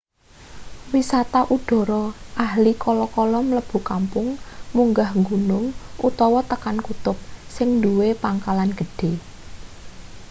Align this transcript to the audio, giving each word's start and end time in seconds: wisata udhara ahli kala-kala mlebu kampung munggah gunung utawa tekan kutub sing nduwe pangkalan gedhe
wisata 0.93 1.39
udhara 1.55 2.03
ahli 2.45 2.71
kala-kala 2.83 3.39
mlebu 3.47 3.77
kampung 3.89 4.27
munggah 4.75 5.11
gunung 5.27 5.65
utawa 6.07 6.39
tekan 6.51 6.77
kutub 6.87 7.17
sing 7.55 7.67
nduwe 7.77 8.07
pangkalan 8.23 8.69
gedhe 8.79 9.11